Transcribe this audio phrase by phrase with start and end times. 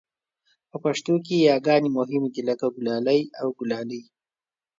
[0.69, 4.01] په پښتو کې یاګانې مهمې دي لکه ګلالی او ګلالۍ